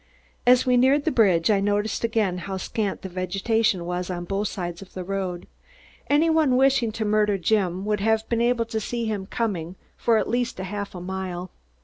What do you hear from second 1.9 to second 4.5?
again how scant the vegetation was on both